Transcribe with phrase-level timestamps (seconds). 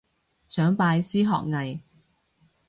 [0.49, 1.81] 想拜師學藝